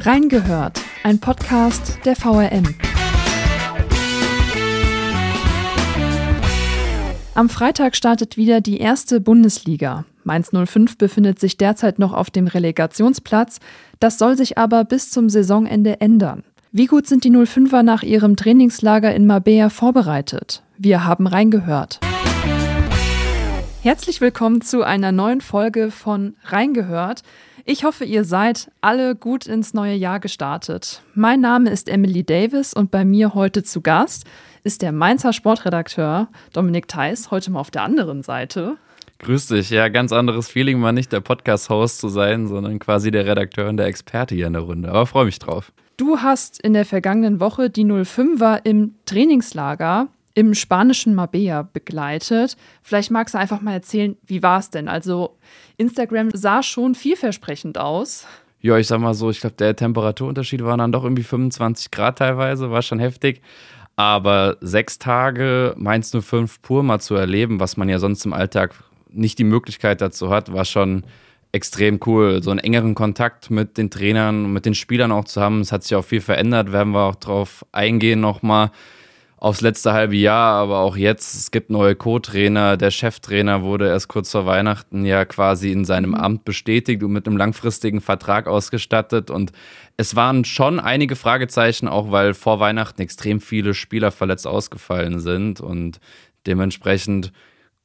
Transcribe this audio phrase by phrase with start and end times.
[0.00, 2.72] Reingehört, ein Podcast der VRM.
[7.34, 10.04] Am Freitag startet wieder die erste Bundesliga.
[10.22, 13.58] Mainz 05 befindet sich derzeit noch auf dem Relegationsplatz.
[13.98, 16.44] Das soll sich aber bis zum Saisonende ändern.
[16.70, 20.62] Wie gut sind die 05er nach ihrem Trainingslager in Mabea vorbereitet?
[20.78, 21.98] Wir haben reingehört.
[23.82, 27.24] Herzlich willkommen zu einer neuen Folge von Reingehört.
[27.70, 31.02] Ich hoffe, ihr seid alle gut ins neue Jahr gestartet.
[31.14, 34.24] Mein Name ist Emily Davis und bei mir heute zu Gast
[34.64, 38.78] ist der Mainzer Sportredakteur Dominik Theiss, heute mal auf der anderen Seite.
[39.18, 43.26] Grüß dich, ja, ganz anderes Feeling, mal nicht der Podcast-Host zu sein, sondern quasi der
[43.26, 44.88] Redakteur und der Experte hier in der Runde.
[44.88, 45.70] Aber freue mich drauf.
[45.98, 52.56] Du hast in der vergangenen Woche die 05er im Trainingslager im spanischen Mabea begleitet.
[52.80, 54.86] Vielleicht magst du einfach mal erzählen, wie war es denn?
[54.86, 55.36] Also
[55.78, 58.24] Instagram sah schon vielversprechend aus.
[58.60, 62.18] Ja, ich sag mal so, ich glaube, der Temperaturunterschied war dann doch irgendwie 25 Grad
[62.18, 63.42] teilweise, war schon heftig.
[63.96, 68.76] Aber sechs Tage Mainz 05 pur mal zu erleben, was man ja sonst im Alltag
[69.10, 71.02] nicht die Möglichkeit dazu hat, war schon
[71.50, 72.44] extrem cool.
[72.44, 75.62] So einen engeren Kontakt mit den Trainern, mit den Spielern auch zu haben.
[75.62, 78.70] Es hat sich auch viel verändert, werden wir auch drauf eingehen nochmal
[79.40, 81.34] aufs letzte halbe Jahr, aber auch jetzt.
[81.34, 82.76] Es gibt neue Co-Trainer.
[82.76, 86.16] Der Cheftrainer wurde erst kurz vor Weihnachten ja quasi in seinem mhm.
[86.16, 89.30] Amt bestätigt und mit einem langfristigen Vertrag ausgestattet.
[89.30, 89.52] Und
[89.96, 95.60] es waren schon einige Fragezeichen, auch weil vor Weihnachten extrem viele Spieler verletzt ausgefallen sind.
[95.60, 96.00] Und
[96.46, 97.32] dementsprechend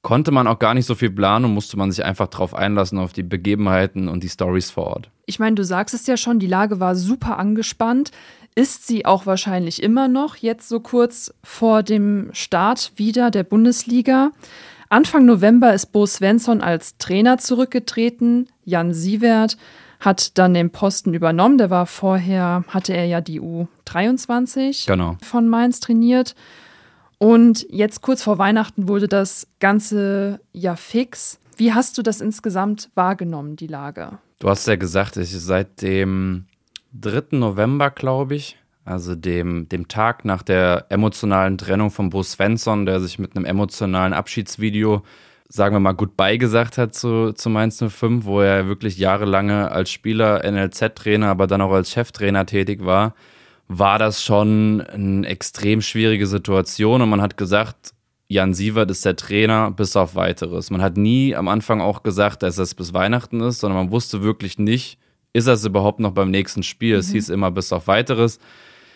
[0.02, 2.98] konnte man auch gar nicht so viel planen und musste man sich einfach darauf einlassen,
[2.98, 5.10] auf die Begebenheiten und die Stories vor Ort.
[5.26, 8.12] Ich meine, du sagst es ja schon, die Lage war super angespannt
[8.56, 14.32] ist sie auch wahrscheinlich immer noch, jetzt so kurz vor dem Start wieder der Bundesliga.
[14.90, 18.48] Anfang November ist Bo Svensson als Trainer zurückgetreten.
[18.64, 19.58] Jan Sievert
[20.00, 21.58] hat dann den Posten übernommen.
[21.58, 25.18] Der war vorher, hatte er ja die U23 genau.
[25.24, 26.36] von Mainz trainiert.
[27.18, 31.40] Und jetzt kurz vor Weihnachten wurde das Ganze ja fix.
[31.58, 34.20] Wie hast du das insgesamt wahrgenommen, die Lage?
[34.40, 36.46] Du hast ja gesagt, ich seit dem
[37.00, 37.38] 3.
[37.38, 43.00] November, glaube ich, also dem, dem Tag nach der emotionalen Trennung von Bo Svensson, der
[43.00, 45.02] sich mit einem emotionalen Abschiedsvideo,
[45.50, 49.92] sagen wir mal, Goodbye gesagt hat zu, zu Mainz 05, wo er wirklich jahrelange als
[49.92, 53.16] Spieler, NLZ-Trainer, aber dann auch als Cheftrainer tätig war,
[53.68, 57.94] war das schon eine extrem schwierige Situation und man hat gesagt,
[58.28, 60.70] Jan Sievert ist der Trainer bis auf weiteres.
[60.70, 64.24] Man hat nie am Anfang auch gesagt, dass es bis Weihnachten ist, sondern man wusste
[64.24, 64.98] wirklich nicht,
[65.34, 66.96] ist das überhaupt noch beim nächsten Spiel?
[66.96, 67.00] Mhm.
[67.00, 68.40] Es hieß immer bis auf weiteres.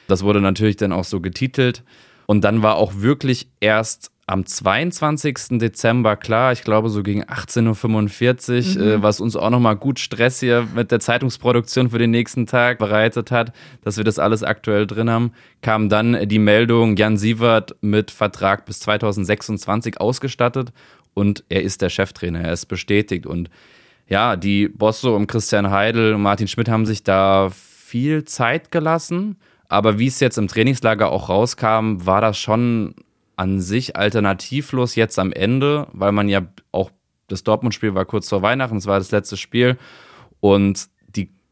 [0.08, 1.84] Das wurde natürlich dann auch so getitelt.
[2.28, 5.58] Und dann war auch wirklich erst am 22.
[5.58, 8.92] Dezember klar, ich glaube so gegen 18.45 Uhr, mhm.
[8.92, 12.78] äh, was uns auch nochmal gut Stress hier mit der Zeitungsproduktion für den nächsten Tag
[12.78, 13.54] bereitet hat,
[13.84, 15.32] dass wir das alles aktuell drin haben,
[15.62, 20.74] kam dann die Meldung, Jan Sievert mit Vertrag bis 2026 ausgestattet
[21.14, 23.50] und er ist der Cheftrainer, er ist bestätigt und
[24.08, 29.38] ja, die Bosse um Christian Heidel und Martin Schmidt haben sich da viel Zeit gelassen.
[29.70, 32.96] Aber wie es jetzt im Trainingslager auch rauskam, war das schon
[33.36, 36.42] an sich alternativlos jetzt am Ende, weil man ja
[36.72, 36.92] auch
[37.28, 39.78] das Dortmund-Spiel war kurz vor Weihnachten, es war das letzte Spiel.
[40.40, 40.88] Und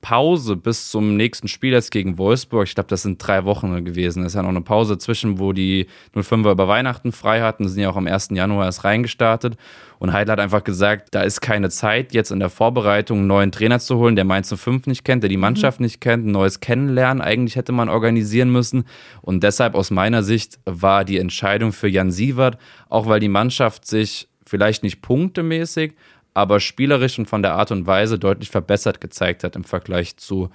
[0.05, 4.21] Pause bis zum nächsten Spiel jetzt gegen Wolfsburg, ich glaube, das sind drei Wochen gewesen.
[4.21, 7.81] Es ist ja noch eine Pause zwischen, wo die 05er über Weihnachten frei hatten, sind
[7.81, 8.29] ja auch am 1.
[8.33, 9.57] Januar erst reingestartet.
[9.97, 13.51] Und Heidel hat einfach gesagt, da ist keine Zeit, jetzt in der Vorbereitung einen neuen
[13.51, 15.85] Trainer zu holen, der Mainz 05 nicht kennt, der die Mannschaft mhm.
[15.85, 18.83] nicht kennt, ein neues Kennenlernen eigentlich hätte man organisieren müssen.
[19.23, 23.87] Und deshalb aus meiner Sicht war die Entscheidung für Jan Sievert, auch weil die Mannschaft
[23.87, 25.93] sich vielleicht nicht punktemäßig,
[26.35, 30.49] aber spielerisch und von der Art und Weise deutlich verbessert gezeigt hat im Vergleich zu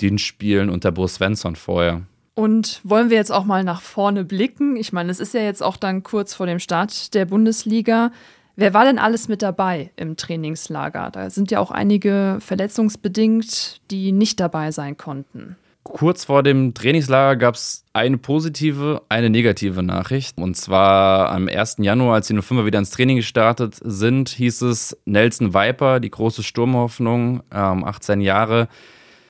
[0.00, 2.02] den Spielen unter Bo Svensson vorher.
[2.34, 4.76] Und wollen wir jetzt auch mal nach vorne blicken?
[4.76, 8.12] Ich meine, es ist ja jetzt auch dann kurz vor dem Start der Bundesliga.
[8.56, 11.10] Wer war denn alles mit dabei im Trainingslager?
[11.10, 15.56] Da sind ja auch einige verletzungsbedingt, die nicht dabei sein konnten.
[15.84, 20.38] Kurz vor dem Trainingslager gab es eine positive, eine negative Nachricht.
[20.38, 21.76] Und zwar am 1.
[21.80, 26.44] Januar, als die 05er wieder ins Training gestartet sind, hieß es Nelson Viper, die große
[26.44, 28.68] Sturmhoffnung, ähm, 18 Jahre,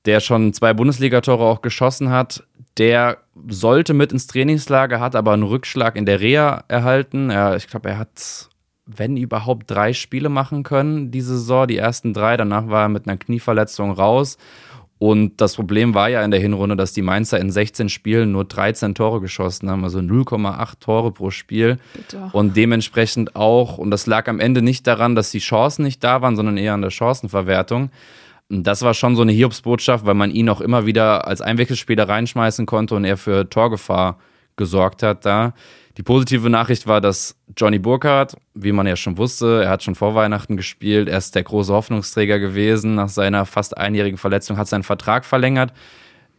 [0.04, 2.44] der schon zwei Bundesligatore auch geschossen hat.
[2.76, 3.18] Der
[3.48, 7.30] sollte mit ins Trainingslager, hat aber einen Rückschlag in der Reha erhalten.
[7.30, 8.50] Er, ich glaube, er hat,
[8.84, 11.66] wenn überhaupt, drei Spiele machen können diese Saison.
[11.66, 14.36] Die ersten drei, danach war er mit einer Knieverletzung raus.
[15.02, 18.44] Und das Problem war ja in der Hinrunde, dass die Mainzer in 16 Spielen nur
[18.44, 21.78] 13 Tore geschossen haben, also 0,8 Tore pro Spiel.
[21.92, 22.30] Bitte.
[22.32, 26.22] Und dementsprechend auch, und das lag am Ende nicht daran, dass die Chancen nicht da
[26.22, 27.90] waren, sondern eher an der Chancenverwertung,
[28.48, 32.66] das war schon so eine Hiobsbotschaft, weil man ihn auch immer wieder als Einwechselspieler reinschmeißen
[32.66, 34.20] konnte und er für Torgefahr
[34.54, 35.52] gesorgt hat da.
[35.98, 39.94] Die positive Nachricht war, dass Johnny Burkhardt, wie man ja schon wusste, er hat schon
[39.94, 42.94] vor Weihnachten gespielt, er ist der große Hoffnungsträger gewesen.
[42.94, 45.72] Nach seiner fast einjährigen Verletzung hat seinen Vertrag verlängert.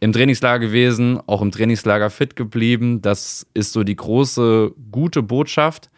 [0.00, 3.00] Im Trainingslager gewesen, auch im Trainingslager fit geblieben.
[3.00, 5.88] Das ist so die große, gute Botschaft.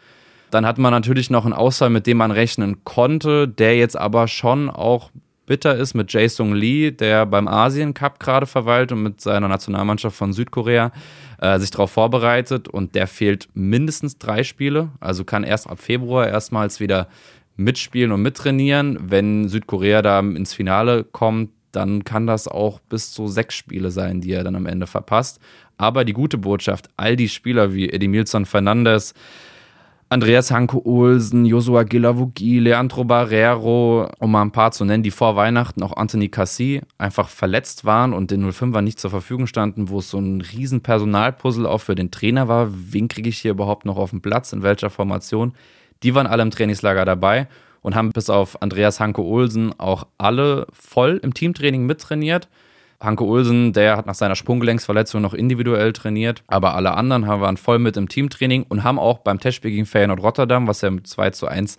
[0.51, 4.27] Dann hat man natürlich noch einen Ausfall, mit dem man rechnen konnte, der jetzt aber
[4.27, 5.09] schon auch
[5.47, 10.15] bitter ist mit Jae Lee, der beim Asien Cup gerade verweilt und mit seiner Nationalmannschaft
[10.15, 10.91] von Südkorea
[11.39, 16.27] äh, sich darauf vorbereitet und der fehlt mindestens drei Spiele, also kann erst ab Februar
[16.27, 17.07] erstmals wieder
[17.55, 18.97] mitspielen und mittrainieren.
[19.09, 24.21] Wenn Südkorea da ins Finale kommt, dann kann das auch bis zu sechs Spiele sein,
[24.21, 25.39] die er dann am Ende verpasst.
[25.77, 29.13] Aber die gute Botschaft, all die Spieler wie Edimilson Fernandes,
[30.09, 35.35] Andreas Hanke Olsen, Josua Gilavogi, Leandro Barrero, um mal ein paar zu nennen, die vor
[35.35, 39.99] Weihnachten auch Anthony Cassi einfach verletzt waren und den 05er nicht zur Verfügung standen, wo
[39.99, 42.69] es so ein riesen Personalpuzzle auch für den Trainer war.
[42.71, 45.53] Wen kriege ich hier überhaupt noch auf den Platz, in welcher Formation?
[46.03, 47.49] Die waren alle im Trainingslager dabei
[47.81, 52.47] und haben bis auf Andreas Hanke Olsen auch alle voll im Teamtraining mittrainiert.
[52.99, 57.79] Hanke Olsen, der hat nach seiner Sprunggelenksverletzung noch individuell trainiert, aber alle anderen waren voll
[57.79, 61.29] mit im Teamtraining und haben auch beim Testspiel gegen Feyenoord Rotterdam, was ja mit 2
[61.31, 61.77] zu 1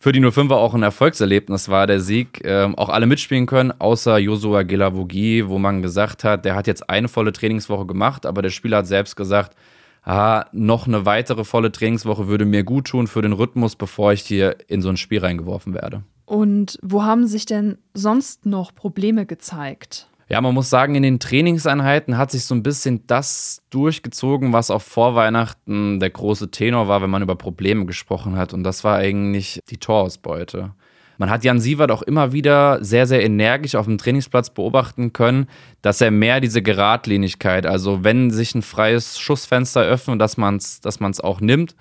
[0.00, 4.18] für die 05er auch ein Erfolgserlebnis war, der Sieg, ähm, auch alle mitspielen können, außer
[4.18, 8.50] Josua Gelavogi, wo man gesagt hat, der hat jetzt eine volle Trainingswoche gemacht, aber der
[8.50, 9.56] Spieler hat selbst gesagt,
[10.04, 14.22] ah, noch eine weitere volle Trainingswoche würde mir gut tun für den Rhythmus, bevor ich
[14.22, 16.02] hier in so ein Spiel reingeworfen werde.
[16.24, 20.07] Und wo haben sich denn sonst noch Probleme gezeigt?
[20.30, 24.70] Ja, man muss sagen, in den Trainingseinheiten hat sich so ein bisschen das durchgezogen, was
[24.70, 28.52] auch vor Weihnachten der große Tenor war, wenn man über Probleme gesprochen hat.
[28.52, 30.72] Und das war eigentlich die Torausbeute.
[31.16, 35.48] Man hat Jan Sievert auch immer wieder sehr, sehr energisch auf dem Trainingsplatz beobachten können,
[35.82, 40.80] dass er mehr diese Geradlinigkeit, also wenn sich ein freies Schussfenster öffnet, dass man es
[40.80, 41.74] dass man's auch nimmt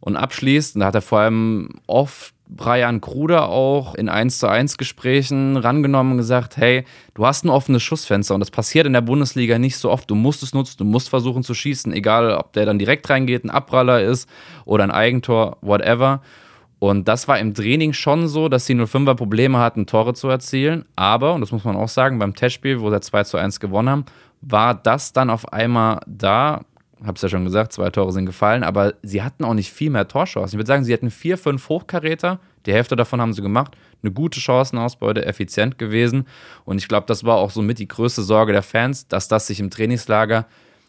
[0.00, 0.74] und abschließt.
[0.74, 5.56] Und da hat er vor allem oft Brian Kruder auch in 1 zu 1 Gesprächen
[5.56, 6.84] rangenommen und gesagt, hey,
[7.14, 10.10] du hast ein offenes Schussfenster und das passiert in der Bundesliga nicht so oft.
[10.10, 13.44] Du musst es nutzen, du musst versuchen zu schießen, egal ob der dann direkt reingeht,
[13.44, 14.28] ein Abpraller ist
[14.64, 16.20] oder ein Eigentor, whatever.
[16.78, 20.84] Und das war im Training schon so, dass die 05er Probleme hatten, Tore zu erzielen.
[20.96, 23.88] Aber, und das muss man auch sagen, beim Testspiel, wo sie 2 zu 1 gewonnen
[23.88, 24.04] haben,
[24.40, 26.62] war das dann auf einmal da,
[27.04, 29.90] habe es ja schon gesagt, zwei Tore sind gefallen, aber sie hatten auch nicht viel
[29.90, 30.54] mehr Torchancen.
[30.54, 34.12] Ich würde sagen, sie hatten vier, fünf Hochkaräter, die Hälfte davon haben sie gemacht, eine
[34.12, 36.26] gute Chancenausbeute, effizient gewesen.
[36.64, 39.60] Und ich glaube, das war auch somit die größte Sorge der Fans, dass das sich
[39.60, 40.46] im Trainingslager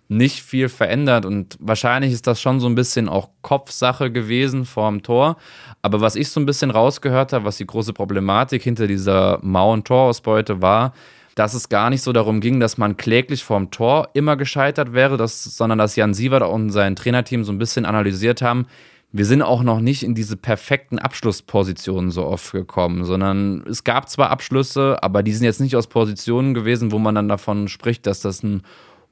[0.07, 1.25] nicht viel verändert.
[1.25, 5.37] Und wahrscheinlich ist das schon so ein bisschen auch Kopfsache gewesen vorm Tor,
[5.81, 9.83] aber was ich so ein bisschen rausgehört habe, was die große Problematik hinter dieser mauen
[9.83, 10.93] Torausbeute war,
[11.35, 15.17] dass es gar nicht so darum ging, dass man kläglich vorm Tor immer gescheitert wäre,
[15.17, 18.67] dass, sondern dass Jan Sievert und sein Trainerteam so ein bisschen analysiert haben,
[19.15, 24.09] wir sind auch noch nicht in diese perfekten Abschlusspositionen so oft gekommen, sondern es gab
[24.09, 28.07] zwar Abschlüsse, aber die sind jetzt nicht aus Positionen gewesen, wo man dann davon spricht,
[28.07, 28.63] dass das ein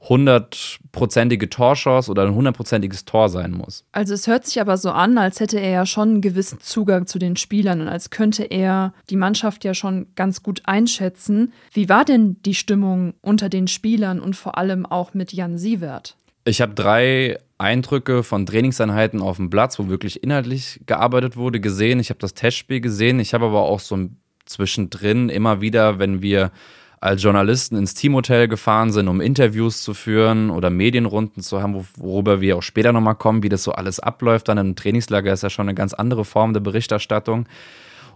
[0.08, 3.84] hundertprozentige Torchance oder ein hundertprozentiges Tor sein muss.
[3.92, 7.06] Also es hört sich aber so an, als hätte er ja schon einen gewissen Zugang
[7.06, 11.52] zu den Spielern und als könnte er die Mannschaft ja schon ganz gut einschätzen.
[11.72, 16.16] Wie war denn die Stimmung unter den Spielern und vor allem auch mit Jan Sievert?
[16.44, 22.00] Ich habe drei Eindrücke von Trainingseinheiten auf dem Platz, wo wirklich inhaltlich gearbeitet wurde, gesehen.
[22.00, 23.20] Ich habe das Testspiel gesehen.
[23.20, 23.96] Ich habe aber auch so
[24.46, 26.50] zwischendrin immer wieder, wenn wir
[27.02, 32.40] als Journalisten ins Teamhotel gefahren sind, um Interviews zu führen oder Medienrunden zu haben, worüber
[32.40, 34.48] wir auch später nochmal kommen, wie das so alles abläuft.
[34.48, 37.46] Dann im Trainingslager ist ja schon eine ganz andere Form der Berichterstattung.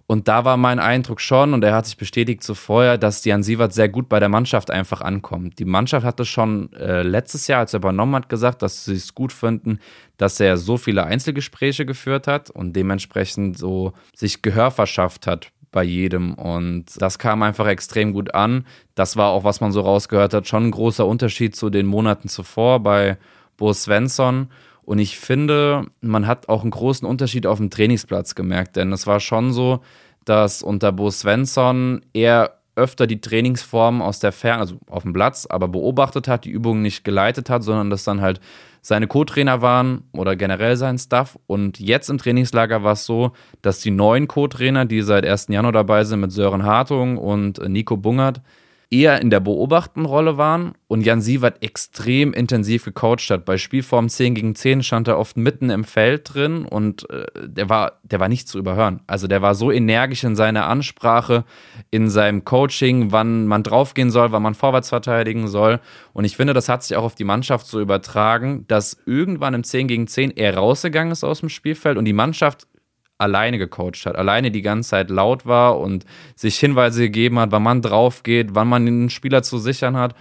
[0.06, 3.72] Und da war mein Eindruck schon, und er hat sich bestätigt zuvor, dass Jan Sievert
[3.72, 5.58] sehr gut bei der Mannschaft einfach ankommt.
[5.58, 9.16] Die Mannschaft hatte schon äh, letztes Jahr, als er übernommen hat, gesagt, dass sie es
[9.16, 9.80] gut finden,
[10.16, 15.84] dass er so viele Einzelgespräche geführt hat und dementsprechend so sich Gehör verschafft hat bei
[15.84, 16.32] jedem.
[16.32, 18.64] Und das kam einfach extrem gut an.
[18.94, 22.30] Das war auch, was man so rausgehört hat, schon ein großer Unterschied zu den Monaten
[22.30, 23.18] zuvor bei
[23.58, 24.48] Bo Svensson.
[24.84, 29.06] Und ich finde, man hat auch einen großen Unterschied auf dem Trainingsplatz gemerkt, denn es
[29.06, 29.80] war schon so,
[30.24, 35.44] dass unter Bo Svensson er öfter die Trainingsformen aus der Ferne, also auf dem Platz,
[35.44, 38.40] aber beobachtet hat, die Übungen nicht geleitet hat, sondern dass dann halt
[38.86, 41.36] seine Co-Trainer waren oder generell sein Staff.
[41.48, 45.48] Und jetzt im Trainingslager war es so, dass die neuen Co-Trainer, die seit 1.
[45.48, 48.42] Januar dabei sind, mit Sören Hartung und Nico Bungert,
[48.90, 53.44] eher in der Beobachtenrolle waren und Jan Sievert extrem intensiv gecoacht hat.
[53.44, 57.68] Bei Spielform 10 gegen 10 stand er oft mitten im Feld drin und äh, der,
[57.68, 59.00] war, der war nicht zu überhören.
[59.08, 61.44] Also der war so energisch in seiner Ansprache,
[61.90, 65.80] in seinem Coaching, wann man draufgehen soll, wann man vorwärts verteidigen soll.
[66.12, 69.64] Und ich finde, das hat sich auch auf die Mannschaft so übertragen, dass irgendwann im
[69.64, 72.68] 10 gegen 10 er rausgegangen ist aus dem Spielfeld und die Mannschaft
[73.18, 76.04] alleine gecoacht hat, alleine die ganze Zeit laut war und
[76.34, 80.14] sich Hinweise gegeben hat, wann man drauf geht, wann man den Spieler zu sichern hat.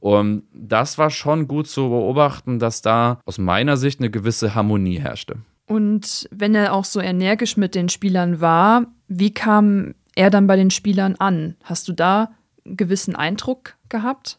[0.00, 4.98] Und das war schon gut zu beobachten, dass da aus meiner Sicht eine gewisse Harmonie
[4.98, 5.36] herrschte.
[5.66, 10.56] Und wenn er auch so energisch mit den Spielern war, wie kam er dann bei
[10.56, 11.56] den Spielern an?
[11.62, 12.32] Hast du da
[12.66, 14.38] einen gewissen Eindruck gehabt?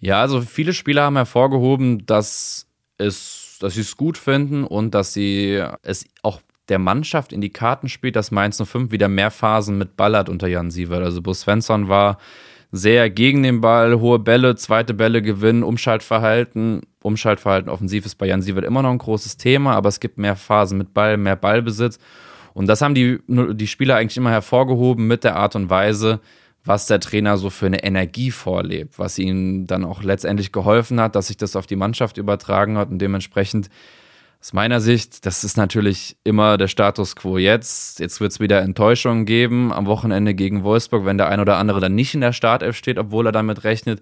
[0.00, 2.66] Ja, also viele Spieler haben hervorgehoben, dass
[2.98, 7.52] es, dass sie es gut finden und dass sie es auch der Mannschaft in die
[7.52, 11.02] Karten spielt, dass Mainz 05 wieder mehr Phasen mit Ball hat unter Jan Sievert.
[11.02, 12.18] Also Bus Svensson war
[12.70, 16.82] sehr gegen den Ball, hohe Bälle, zweite Bälle gewinnen, Umschaltverhalten.
[17.02, 20.36] Umschaltverhalten offensiv ist bei Jan Sievert immer noch ein großes Thema, aber es gibt mehr
[20.36, 21.98] Phasen mit Ball, mehr Ballbesitz.
[22.52, 26.20] Und das haben die, die Spieler eigentlich immer hervorgehoben mit der Art und Weise,
[26.64, 31.14] was der Trainer so für eine Energie vorlebt, was ihnen dann auch letztendlich geholfen hat,
[31.14, 33.70] dass sich das auf die Mannschaft übertragen hat und dementsprechend
[34.40, 37.98] aus meiner Sicht, das ist natürlich immer der Status quo jetzt.
[37.98, 41.80] Jetzt wird es wieder Enttäuschungen geben am Wochenende gegen Wolfsburg, wenn der ein oder andere
[41.80, 44.00] dann nicht in der Startelf steht, obwohl er damit rechnet.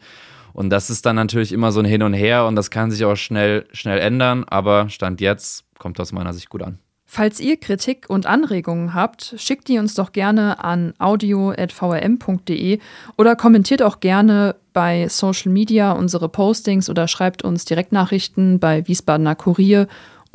[0.52, 3.04] Und das ist dann natürlich immer so ein Hin und Her und das kann sich
[3.04, 4.44] auch schnell, schnell ändern.
[4.44, 6.78] Aber Stand jetzt kommt aus meiner Sicht gut an.
[7.08, 12.80] Falls ihr Kritik und Anregungen habt, schickt die uns doch gerne an audio.vrm.de
[13.16, 19.36] oder kommentiert auch gerne bei Social Media unsere Postings oder schreibt uns Direktnachrichten bei Wiesbadener
[19.36, 19.86] Kurier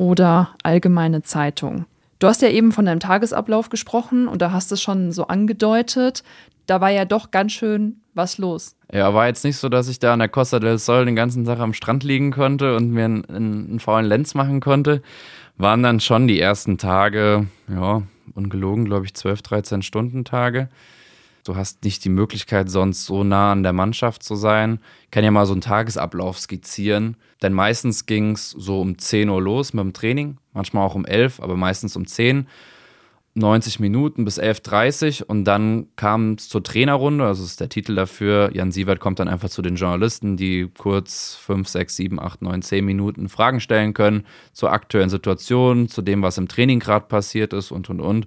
[0.02, 1.86] oder Allgemeine Zeitung.
[2.18, 5.28] Du hast ja eben von deinem Tagesablauf gesprochen und da hast du es schon so
[5.28, 6.24] angedeutet.
[6.66, 8.74] Da war ja doch ganz schön was los.
[8.92, 11.44] Ja, war jetzt nicht so, dass ich da an der Costa del Sol den ganzen
[11.44, 15.02] Tag am Strand liegen konnte und mir einen, einen faulen Lenz machen konnte.
[15.56, 18.02] Waren dann schon die ersten Tage, ja,
[18.34, 20.68] ungelogen, glaube ich, 12, 13 Stunden Tage.
[21.44, 24.78] Du hast nicht die Möglichkeit, sonst so nah an der Mannschaft zu sein.
[25.04, 27.16] Ich kann ja mal so einen Tagesablauf skizzieren.
[27.42, 31.04] Denn meistens ging es so um 10 Uhr los mit dem Training, manchmal auch um
[31.04, 32.46] 11, aber meistens um 10.
[33.34, 37.94] 90 Minuten bis 11.30 Uhr und dann kam es zur Trainerrunde, also ist der Titel
[37.94, 38.50] dafür.
[38.52, 42.60] Jan Sievert kommt dann einfach zu den Journalisten, die kurz 5, 6, 7, 8, 9,
[42.60, 47.54] 10 Minuten Fragen stellen können zur aktuellen Situation, zu dem, was im Training gerade passiert
[47.54, 48.26] ist und und und.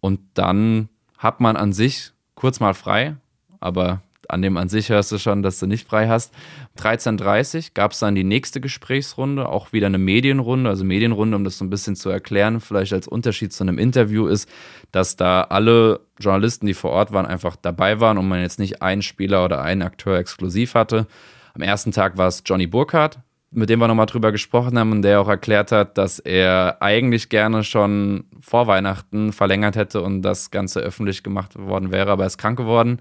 [0.00, 0.88] Und dann
[1.18, 3.16] hat man an sich kurz mal frei,
[3.58, 6.32] aber an dem an sich hörst du schon, dass du nicht frei hast.
[6.78, 10.70] 13.30 gab es dann die nächste Gesprächsrunde, auch wieder eine Medienrunde.
[10.70, 14.28] Also Medienrunde, um das so ein bisschen zu erklären, vielleicht als Unterschied zu einem Interview
[14.28, 14.48] ist,
[14.92, 18.82] dass da alle Journalisten, die vor Ort waren, einfach dabei waren und man jetzt nicht
[18.82, 21.08] einen Spieler oder einen Akteur exklusiv hatte.
[21.54, 23.18] Am ersten Tag war es Johnny Burkhardt,
[23.50, 27.30] mit dem wir nochmal drüber gesprochen haben und der auch erklärt hat, dass er eigentlich
[27.30, 32.26] gerne schon vor Weihnachten verlängert hätte und das Ganze öffentlich gemacht worden wäre, aber er
[32.26, 33.00] ist krank geworden.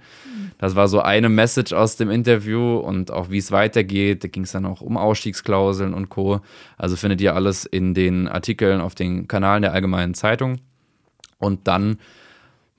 [0.57, 4.23] Das war so eine Message aus dem Interview und auch wie es weitergeht.
[4.23, 6.39] Da ging es dann auch um Ausstiegsklauseln und Co.
[6.77, 10.59] Also findet ihr alles in den Artikeln auf den Kanalen der Allgemeinen Zeitung.
[11.39, 11.97] Und dann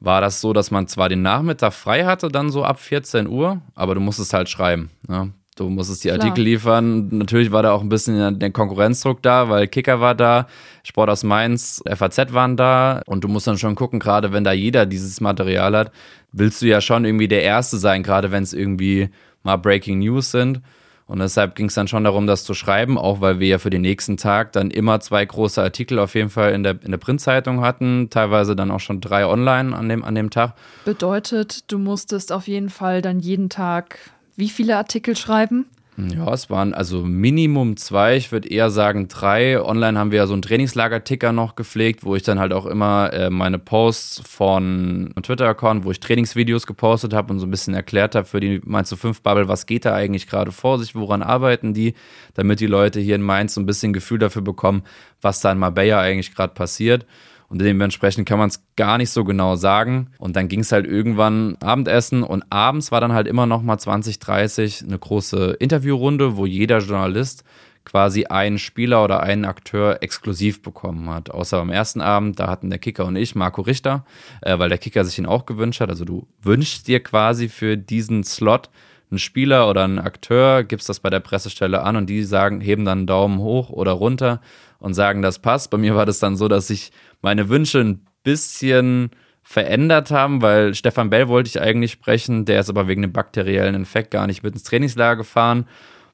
[0.00, 3.60] war das so, dass man zwar den Nachmittag frei hatte, dann so ab 14 Uhr,
[3.74, 4.90] aber du musstest halt schreiben.
[5.06, 5.32] Ne?
[5.58, 6.44] Du musstest die Artikel Klar.
[6.44, 7.08] liefern.
[7.10, 10.46] Natürlich war da auch ein bisschen der Konkurrenzdruck da, weil Kicker war da,
[10.84, 13.02] Sport aus Mainz, FAZ waren da.
[13.06, 15.92] Und du musst dann schon gucken, gerade wenn da jeder dieses Material hat,
[16.32, 19.10] willst du ja schon irgendwie der Erste sein, gerade wenn es irgendwie
[19.42, 20.60] mal Breaking News sind.
[21.08, 23.70] Und deshalb ging es dann schon darum, das zu schreiben, auch weil wir ja für
[23.70, 26.98] den nächsten Tag dann immer zwei große Artikel auf jeden Fall in der, in der
[26.98, 30.52] Printzeitung hatten, teilweise dann auch schon drei online an dem, an dem Tag.
[30.84, 33.98] Bedeutet, du musstest auf jeden Fall dann jeden Tag
[34.38, 35.66] wie viele Artikel schreiben?
[35.96, 39.60] Ja, es waren also Minimum zwei, ich würde eher sagen drei.
[39.60, 43.12] Online haben wir ja so einen Trainingslager-Ticker noch gepflegt, wo ich dann halt auch immer
[43.12, 48.14] äh, meine Posts von Twitter-Account, wo ich Trainingsvideos gepostet habe und so ein bisschen erklärt
[48.14, 51.74] habe für die Mainz 5 Bubble, was geht da eigentlich gerade vor sich, woran arbeiten
[51.74, 51.94] die,
[52.34, 54.84] damit die Leute hier in Mainz so ein bisschen Gefühl dafür bekommen,
[55.20, 57.06] was da in Marbella eigentlich gerade passiert.
[57.48, 60.10] Und dementsprechend kann man es gar nicht so genau sagen.
[60.18, 63.78] Und dann ging es halt irgendwann Abendessen und abends war dann halt immer noch mal
[63.78, 67.44] 20, 30 eine große Interviewrunde, wo jeder Journalist
[67.88, 71.30] quasi einen Spieler oder einen Akteur exklusiv bekommen hat.
[71.30, 74.04] Außer am ersten Abend, da hatten der Kicker und ich Marco Richter,
[74.42, 75.88] äh, weil der Kicker sich ihn auch gewünscht hat.
[75.88, 78.68] Also du wünschst dir quasi für diesen Slot
[79.10, 82.84] einen Spieler oder einen Akteur, gibst das bei der Pressestelle an und die sagen, heben
[82.84, 84.42] dann einen Daumen hoch oder runter
[84.78, 85.70] und sagen, das passt.
[85.70, 89.10] Bei mir war das dann so, dass ich meine Wünsche ein bisschen
[89.42, 93.74] verändert haben, weil Stefan Bell wollte ich eigentlich sprechen, der ist aber wegen dem bakteriellen
[93.74, 95.66] Infekt gar nicht mit ins Trainingslager gefahren.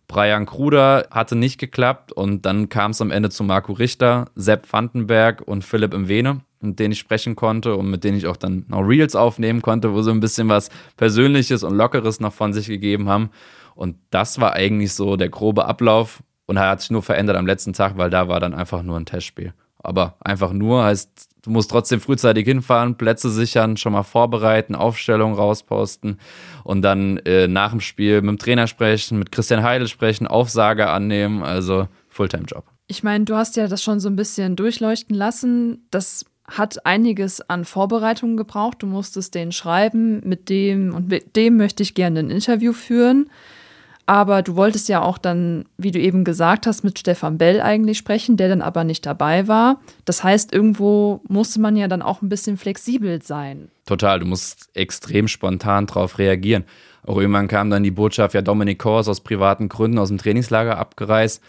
[0.06, 4.72] Brian Kruder hatte nicht geklappt und dann kam es am Ende zu Marco Richter, Sepp
[4.72, 8.66] Vandenberg und Philipp Imwene, mit denen ich sprechen konnte und mit denen ich auch dann
[8.68, 12.68] noch Reels aufnehmen konnte, wo so ein bisschen was Persönliches und Lockeres noch von sich
[12.68, 13.30] gegeben haben.
[13.74, 17.46] Und das war eigentlich so der grobe Ablauf und er hat sich nur verändert am
[17.46, 19.54] letzten Tag, weil da war dann einfach nur ein Testspiel.
[19.84, 25.34] Aber einfach nur heißt, du musst trotzdem frühzeitig hinfahren, Plätze sichern, schon mal vorbereiten, Aufstellung
[25.34, 26.18] rausposten
[26.64, 30.88] und dann äh, nach dem Spiel mit dem Trainer sprechen, mit Christian Heidel sprechen, Aufsage
[30.88, 31.42] annehmen.
[31.42, 32.64] Also Fulltime-Job.
[32.86, 35.86] Ich meine, du hast ja das schon so ein bisschen durchleuchten lassen.
[35.90, 38.82] Das hat einiges an Vorbereitungen gebraucht.
[38.82, 43.30] Du musstest den schreiben, mit dem und mit dem möchte ich gerne ein Interview führen.
[44.06, 47.96] Aber du wolltest ja auch dann, wie du eben gesagt hast, mit Stefan Bell eigentlich
[47.96, 49.80] sprechen, der dann aber nicht dabei war.
[50.04, 53.70] Das heißt, irgendwo musste man ja dann auch ein bisschen flexibel sein.
[53.86, 56.64] Total, du musst extrem spontan darauf reagieren.
[57.06, 60.78] Auch irgendwann kam dann die Botschaft, ja, Dominik Kors aus privaten Gründen aus dem Trainingslager
[60.78, 61.42] abgereist.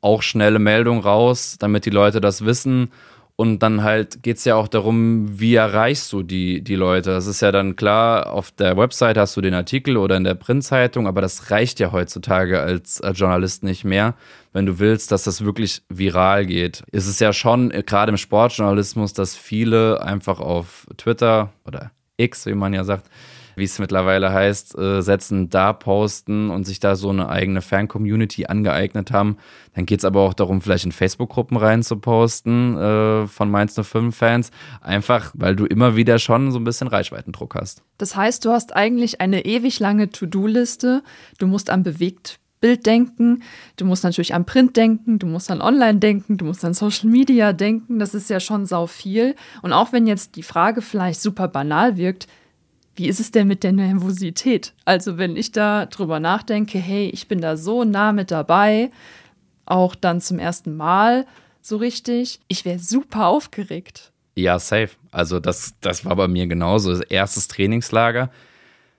[0.00, 2.90] Auch schnelle Meldung raus, damit die Leute das wissen.
[3.40, 7.10] Und dann halt geht es ja auch darum, wie erreichst du die, die Leute.
[7.10, 10.34] Das ist ja dann klar, auf der Website hast du den Artikel oder in der
[10.34, 14.14] Printzeitung, aber das reicht ja heutzutage als, als Journalist nicht mehr,
[14.52, 16.82] wenn du willst, dass das wirklich viral geht.
[16.90, 22.54] Es ist ja schon, gerade im Sportjournalismus, dass viele einfach auf Twitter oder X, wie
[22.54, 23.08] man ja sagt,
[23.58, 28.46] wie es mittlerweile heißt, äh, setzen, da posten und sich da so eine eigene Fan-Community
[28.46, 29.36] angeeignet haben.
[29.74, 33.78] Dann geht es aber auch darum, vielleicht in Facebook-Gruppen rein zu posten äh, von Mainz
[33.78, 34.50] 05-Fans.
[34.80, 37.82] Einfach, weil du immer wieder schon so ein bisschen Reichweitendruck hast.
[37.98, 41.02] Das heißt, du hast eigentlich eine ewig lange To-Do-Liste.
[41.38, 43.42] Du musst am bewegt Bild denken,
[43.76, 47.08] du musst natürlich an Print denken, du musst an Online denken, du musst an Social
[47.08, 47.98] Media denken.
[47.98, 49.36] Das ist ja schon sau viel.
[49.62, 52.26] Und auch wenn jetzt die Frage vielleicht super banal wirkt,
[52.98, 54.74] wie ist es denn mit der Nervosität?
[54.84, 58.90] Also wenn ich da drüber nachdenke, hey, ich bin da so nah mit dabei,
[59.66, 61.26] auch dann zum ersten Mal
[61.62, 64.12] so richtig, ich wäre super aufgeregt.
[64.34, 64.90] Ja, safe.
[65.10, 66.90] Also das, das war bei mir genauso.
[66.90, 68.30] Das erstes Trainingslager.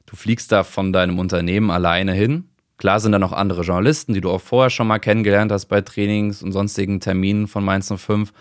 [0.05, 2.45] Du fliegst da von deinem Unternehmen alleine hin.
[2.77, 5.81] Klar sind da noch andere Journalisten, die du auch vorher schon mal kennengelernt hast bei
[5.81, 8.31] Trainings und sonstigen Terminen von Mainz 05.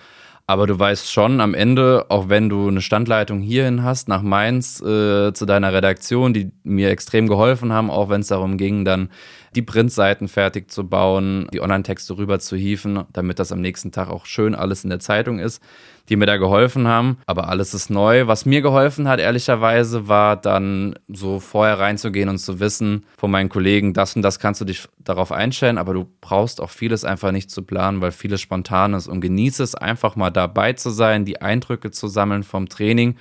[0.51, 4.81] Aber du weißt schon am Ende, auch wenn du eine Standleitung hierhin hast, nach Mainz
[4.81, 9.11] äh, zu deiner Redaktion, die mir extrem geholfen haben, auch wenn es darum ging, dann
[9.59, 14.09] die Printseiten fertig zu bauen, die Online-Texte rüber zu hieven, damit das am nächsten Tag
[14.09, 15.61] auch schön alles in der Zeitung ist,
[16.09, 17.19] die mir da geholfen haben.
[17.27, 18.29] Aber alles ist neu.
[18.29, 23.49] Was mir geholfen hat, ehrlicherweise, war dann so vorher reinzugehen und zu wissen von meinen
[23.49, 27.33] Kollegen, das und das kannst du dich darauf einstellen, aber du brauchst auch vieles einfach
[27.33, 31.25] nicht zu planen, weil vieles spontan ist und genieße es einfach mal dabei zu sein,
[31.25, 33.17] die Eindrücke zu sammeln vom Training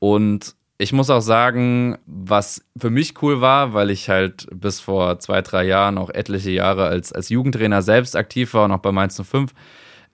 [0.00, 5.20] und ich muss auch sagen, was für mich cool war, weil ich halt bis vor
[5.20, 8.90] zwei, drei Jahren auch etliche Jahre als, als Jugendtrainer selbst aktiv war und auch bei
[8.90, 9.52] Mainz 05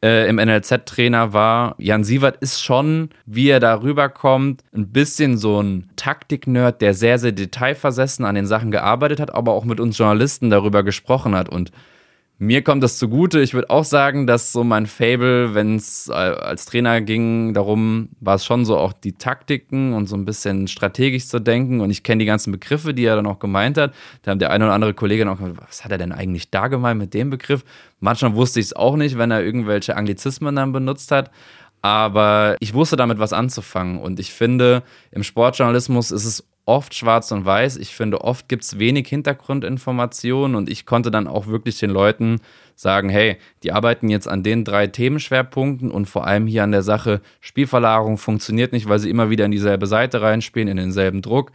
[0.02, 1.74] äh, im NLZ-Trainer war.
[1.78, 7.18] Jan Sievert ist schon, wie er da rüberkommt, ein bisschen so ein Taktik-Nerd, der sehr,
[7.18, 11.48] sehr detailversessen an den Sachen gearbeitet hat, aber auch mit uns Journalisten darüber gesprochen hat
[11.48, 11.72] und
[12.40, 13.40] mir kommt das zugute.
[13.40, 18.37] Ich würde auch sagen, dass so mein Fable, wenn es als Trainer ging, darum war
[18.37, 21.81] es schon so auch die Taktiken und so ein bisschen strategisch zu denken.
[21.81, 23.92] Und ich kenne die ganzen Begriffe, die er dann auch gemeint hat.
[24.22, 26.68] Da haben der eine oder andere Kollege noch gesagt, was hat er denn eigentlich da
[26.68, 27.64] gemeint mit dem Begriff?
[27.98, 31.33] Manchmal wusste ich es auch nicht, wenn er irgendwelche Anglizismen dann benutzt hat.
[31.83, 33.98] Aber ich wusste damit was anzufangen.
[33.98, 37.78] Und ich finde, im Sportjournalismus ist es oft schwarz und weiß.
[37.78, 42.40] Ich finde, oft gibt es wenig Hintergrundinformationen und ich konnte dann auch wirklich den Leuten
[42.76, 46.83] sagen, hey, die arbeiten jetzt an den drei Themenschwerpunkten und vor allem hier an der
[46.83, 51.52] Sache Spielverlagerung funktioniert nicht, weil sie immer wieder in dieselbe Seite reinspielen, in denselben Druck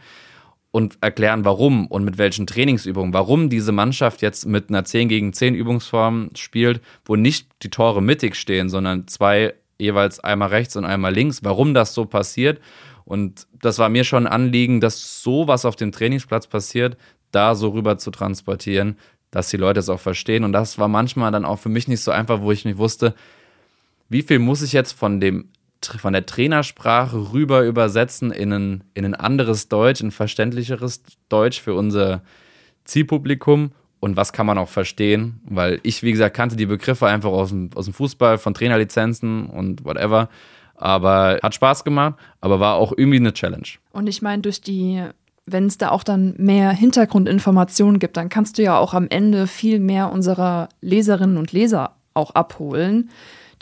[0.72, 5.32] und erklären, warum und mit welchen Trainingsübungen, warum diese Mannschaft jetzt mit einer 10 gegen
[5.32, 10.84] 10 Übungsform spielt, wo nicht die Tore mittig stehen, sondern zwei jeweils einmal rechts und
[10.84, 12.60] einmal links, warum das so passiert
[13.04, 16.96] und das war mir schon ein Anliegen, dass so was auf dem Trainingsplatz passiert,
[17.30, 18.96] da so rüber zu transportieren,
[19.30, 20.44] dass die Leute es auch verstehen.
[20.44, 23.14] Und das war manchmal dann auch für mich nicht so einfach, wo ich nicht wusste,
[24.08, 25.48] wie viel muss ich jetzt von dem
[25.98, 31.74] von der Trainersprache rüber übersetzen in ein, in ein anderes Deutsch, ein verständlicheres Deutsch für
[31.74, 32.22] unser
[32.84, 33.72] Zielpublikum?
[34.00, 37.50] Und was kann man auch verstehen, weil ich, wie gesagt, kannte die Begriffe einfach aus
[37.50, 40.30] dem, aus dem Fußball, von Trainerlizenzen und whatever
[40.76, 43.68] aber hat Spaß gemacht, aber war auch irgendwie eine Challenge.
[43.92, 45.02] Und ich meine, durch die,
[45.46, 49.46] wenn es da auch dann mehr Hintergrundinformationen gibt, dann kannst du ja auch am Ende
[49.46, 53.10] viel mehr unserer Leserinnen und Leser auch abholen,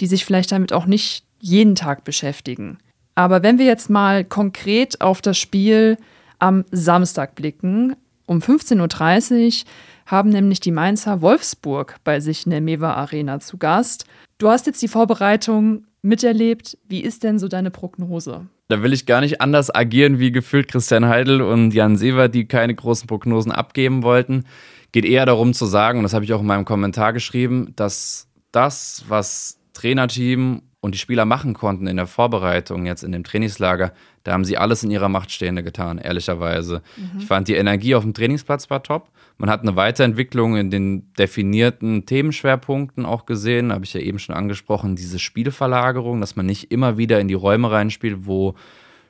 [0.01, 2.79] die sich vielleicht damit auch nicht jeden Tag beschäftigen.
[3.15, 5.99] Aber wenn wir jetzt mal konkret auf das Spiel
[6.39, 7.97] am Samstag blicken,
[8.27, 9.71] um 15.30 Uhr
[10.07, 14.07] haben nämlich die Mainzer Wolfsburg bei sich in der Mewa Arena zu Gast.
[14.39, 16.77] Du hast jetzt die Vorbereitung miterlebt.
[16.89, 18.47] Wie ist denn so deine Prognose?
[18.69, 22.47] Da will ich gar nicht anders agieren wie gefühlt Christian Heidel und Jan Sever, die
[22.47, 24.45] keine großen Prognosen abgeben wollten.
[24.93, 28.29] Geht eher darum zu sagen, und das habe ich auch in meinem Kommentar geschrieben, dass
[28.51, 33.93] das, was Trainerteam und die Spieler machen konnten in der Vorbereitung, jetzt in dem Trainingslager,
[34.25, 36.83] da haben sie alles in ihrer Macht Stehende getan, ehrlicherweise.
[36.97, 37.21] Mhm.
[37.21, 39.09] Ich fand, die Energie auf dem Trainingsplatz war top.
[39.39, 44.35] Man hat eine Weiterentwicklung in den definierten Themenschwerpunkten auch gesehen, habe ich ja eben schon
[44.35, 48.57] angesprochen, diese Spielverlagerung, dass man nicht immer wieder in die Räume reinspielt, wo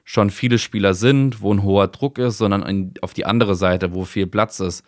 [0.04, 4.04] schon viele Spieler sind, wo ein hoher Druck ist, sondern auf die andere Seite, wo
[4.04, 4.84] viel Platz ist.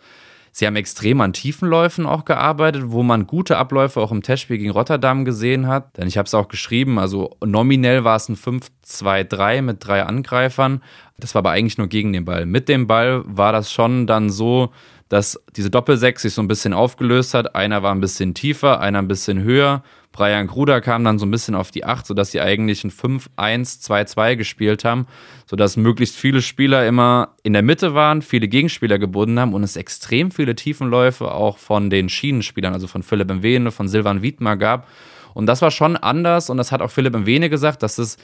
[0.57, 4.69] Sie haben extrem an Tiefenläufen auch gearbeitet, wo man gute Abläufe auch im Testspiel gegen
[4.69, 5.97] Rotterdam gesehen hat.
[5.97, 10.81] Denn ich habe es auch geschrieben, also nominell war es ein 5-2-3 mit drei Angreifern.
[11.17, 12.45] Das war aber eigentlich nur gegen den Ball.
[12.45, 14.71] Mit dem Ball war das schon dann so,
[15.09, 17.53] dass diese Doppelsechs sich so ein bisschen aufgelöst hat.
[17.53, 19.83] Einer war ein bisschen tiefer, einer ein bisschen höher.
[20.15, 24.37] Brian Gruder kam dann so ein bisschen auf die 8, sodass sie eigentlich ein 5-1-2-2
[24.37, 25.07] gespielt haben,
[25.45, 29.75] sodass möglichst viele Spieler immer in der Mitte waren, viele Gegenspieler gebunden haben und es
[29.75, 34.87] extrem viele Tiefenläufe auch von den Schienenspielern, also von Philipp Mwene, von Silvan Wiedmer gab.
[35.33, 38.15] Und das war schon anders und das hat auch Philipp Mwene gesagt, dass es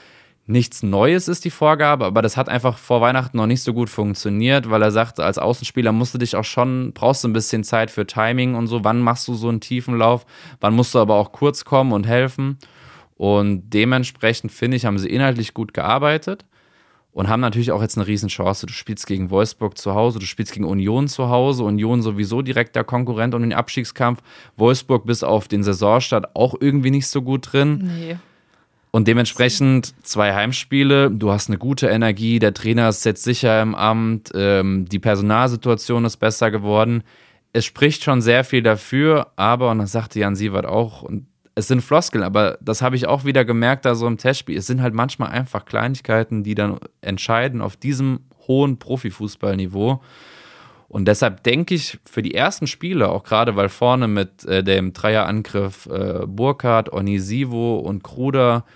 [0.46, 3.88] nichts Neues ist die Vorgabe, aber das hat einfach vor Weihnachten noch nicht so gut
[3.88, 7.62] funktioniert, weil er sagt, als Außenspieler musst du dich auch schon, brauchst du ein bisschen
[7.64, 8.82] Zeit für Timing und so.
[8.84, 10.26] Wann machst du so einen tiefen Lauf?
[10.60, 12.58] Wann musst du aber auch kurz kommen und helfen?
[13.16, 16.44] Und dementsprechend finde ich, haben sie inhaltlich gut gearbeitet
[17.12, 18.66] und haben natürlich auch jetzt eine Riesenchance.
[18.66, 22.74] Du spielst gegen Wolfsburg zu Hause, du spielst gegen Union zu Hause, Union sowieso direkt
[22.74, 24.22] der Konkurrent um den Abstiegskampf.
[24.56, 27.92] Wolfsburg bis auf den Saisonstart auch irgendwie nicht so gut drin.
[27.96, 28.16] Nee.
[28.94, 33.74] Und dementsprechend zwei Heimspiele, du hast eine gute Energie, der Trainer ist jetzt sicher im
[33.74, 37.02] Amt, ähm, die Personalsituation ist besser geworden.
[37.54, 41.68] Es spricht schon sehr viel dafür, aber, und das sagte Jan Sievert auch, und es
[41.68, 44.58] sind Floskeln, aber das habe ich auch wieder gemerkt, da so im Testspiel.
[44.58, 50.02] Es sind halt manchmal einfach Kleinigkeiten, die dann entscheiden auf diesem hohen Profifußballniveau.
[50.88, 54.92] Und deshalb denke ich, für die ersten Spiele, auch gerade weil vorne mit äh, dem
[54.92, 58.66] Dreierangriff äh, Burkhardt, Onisivo und Kruder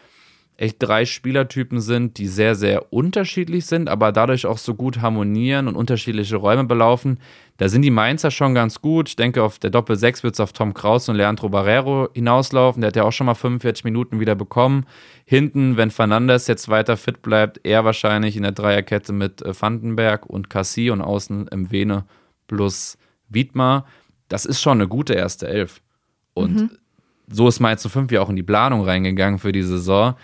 [0.59, 5.69] echt drei Spielertypen sind, die sehr, sehr unterschiedlich sind, aber dadurch auch so gut harmonieren
[5.69, 7.19] und unterschiedliche Räume belaufen.
[7.59, 9.09] Da sind die Mainzer schon ganz gut.
[9.11, 12.81] Ich denke, auf der Doppel 6 wird es auf Tom Kraus und Leandro Barrero hinauslaufen.
[12.81, 14.87] Der hat ja auch schon mal 45 Minuten wieder bekommen.
[15.25, 20.27] Hinten, wenn Fernandes jetzt weiter fit bleibt, eher wahrscheinlich in der Dreierkette mit äh, Vandenberg
[20.27, 22.05] und Cassie und außen im Vene
[22.47, 22.97] plus
[23.29, 23.87] Wiedmar.
[24.29, 25.81] Das ist schon eine gute erste Elf.
[26.35, 26.71] Und mhm.
[27.29, 30.15] so ist Mainz 5 ja auch in die Planung reingegangen für die Saison.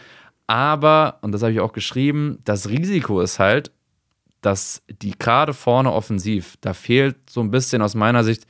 [0.52, 3.70] Aber, und das habe ich auch geschrieben, das Risiko ist halt,
[4.42, 8.46] dass die gerade vorne offensiv, da fehlt so ein bisschen aus meiner Sicht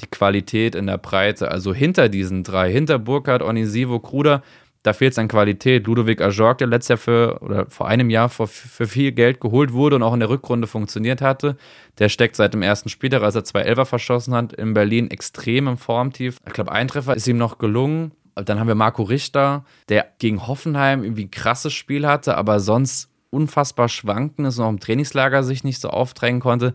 [0.00, 1.50] die Qualität in der Breite.
[1.50, 4.42] Also hinter diesen drei, hinter Burkhardt, Onisivo, Kruder,
[4.82, 5.86] da fehlt es an Qualität.
[5.86, 9.72] Ludovic Ajorg, der letztes Jahr für, oder vor einem Jahr für, für viel Geld geholt
[9.72, 11.56] wurde und auch in der Rückrunde funktioniert hatte,
[11.98, 15.68] der steckt seit dem ersten Spieltag, als er zwei Elfer verschossen hat, in Berlin extrem
[15.68, 16.36] im Formtief.
[16.46, 18.12] Ich glaube, ein Treffer ist ihm noch gelungen.
[18.36, 23.10] Dann haben wir Marco Richter, der gegen Hoffenheim irgendwie ein krasses Spiel hatte, aber sonst
[23.30, 26.74] unfassbar schwanken ist und auch im Trainingslager sich nicht so aufdrängen konnte.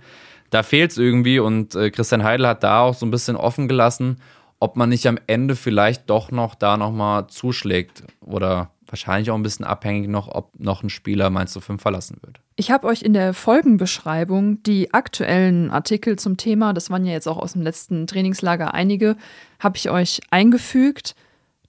[0.49, 3.67] Da fehlt es irgendwie und äh, Christian Heidel hat da auch so ein bisschen offen
[3.67, 4.17] gelassen,
[4.59, 9.43] ob man nicht am Ende vielleicht doch noch da nochmal zuschlägt oder wahrscheinlich auch ein
[9.43, 12.41] bisschen abhängig noch, ob noch ein Spieler meinst du fünf verlassen wird.
[12.57, 17.27] Ich habe euch in der Folgenbeschreibung die aktuellen Artikel zum Thema, das waren ja jetzt
[17.27, 19.15] auch aus dem letzten Trainingslager einige,
[19.59, 21.15] habe ich euch eingefügt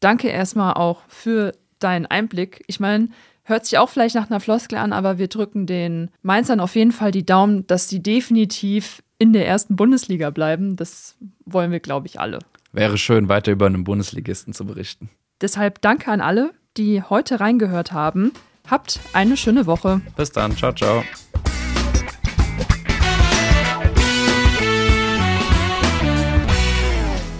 [0.03, 2.63] danke erstmal auch für deinen Einblick.
[2.67, 3.09] Ich meine,
[3.45, 6.93] hört sich auch vielleicht nach einer Floskel an, aber wir drücken den Mainzern auf jeden
[6.93, 10.77] Fall die Daumen, dass sie definitiv in der ersten Bundesliga bleiben.
[10.77, 12.41] Das wollen wir, glaube ich, alle.
[12.73, 15.11] Wäre schön, weiter über einen Bundesligisten zu berichten.
[15.41, 18.33] Deshalb danke an alle, die heute reingehört haben.
[18.69, 20.01] Habt eine schöne Woche.
[20.17, 20.57] Bis dann.
[20.57, 21.03] Ciao, ciao.